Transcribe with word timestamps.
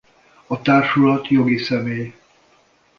A 0.47 0.61
társulat 0.61 1.27
jogi 1.27 1.57
személy. 1.57 2.13